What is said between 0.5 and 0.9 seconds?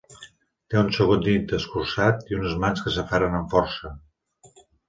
Té un